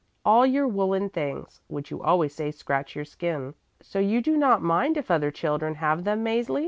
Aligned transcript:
All 0.25 0.47
your 0.47 0.67
woolen 0.67 1.11
things, 1.11 1.61
which 1.67 1.91
you 1.91 2.01
always 2.01 2.33
say 2.33 2.49
scratch 2.49 2.95
your 2.95 3.05
skin. 3.05 3.53
So 3.83 3.99
you 3.99 4.19
do 4.19 4.35
not 4.35 4.63
mind 4.63 4.97
if 4.97 5.11
other 5.11 5.29
children 5.29 5.75
have 5.75 6.05
them, 6.05 6.25
Mäzli?" 6.25 6.59